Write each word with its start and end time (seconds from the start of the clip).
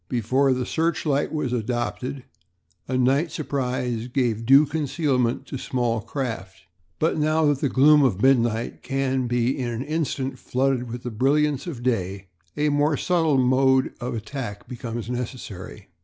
Before 0.09 0.51
the 0.51 0.65
searchlight 0.65 1.31
was 1.31 1.53
adopted 1.53 2.23
a 2.87 2.97
night 2.97 3.31
surprise 3.31 4.07
gave 4.07 4.47
due 4.47 4.65
concealment 4.65 5.45
to 5.45 5.59
small 5.59 5.99
craft; 6.01 6.61
but 6.97 7.19
now 7.19 7.45
that 7.45 7.59
the 7.59 7.69
gloom 7.69 8.01
of 8.01 8.19
midnight 8.19 8.81
can 8.81 9.27
be 9.27 9.55
in 9.55 9.67
an 9.69 9.83
instant 9.83 10.39
flooded 10.39 10.89
with 10.91 11.03
the 11.03 11.11
brilliance 11.11 11.67
of 11.67 11.83
day 11.83 12.29
a 12.57 12.69
more 12.69 12.97
subtle 12.97 13.37
mode 13.37 13.93
of 14.01 14.15
attack 14.15 14.67
becomes 14.67 15.07
necessary. 15.07 15.89